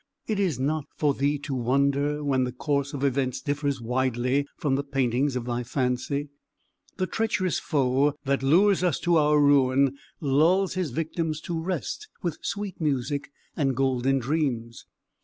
it 0.25 0.39
is 0.39 0.59
not 0.59 0.85
for 0.95 1.13
thee 1.13 1.37
to 1.37 1.53
wonder 1.53 2.23
when 2.23 2.43
the 2.43 2.51
course 2.51 2.91
of 2.91 3.03
events 3.03 3.39
differs 3.39 3.79
widely 3.79 4.47
from 4.57 4.73
the 4.73 4.83
paintings 4.83 5.35
of 5.35 5.45
thy 5.45 5.61
fancy. 5.61 6.27
The 6.97 7.05
treacherous 7.05 7.59
foe, 7.59 8.15
that 8.25 8.41
lures 8.41 8.83
us 8.83 8.99
to 9.01 9.17
our 9.17 9.39
ruin, 9.39 9.95
lulls 10.19 10.73
his 10.73 10.89
victim 10.89 11.33
to 11.43 11.61
rest 11.61 12.07
with 12.23 12.39
sweet 12.41 12.81
music 12.81 13.29
and 13.55 13.75
golden 13.75 14.17
dreams. 14.17 14.87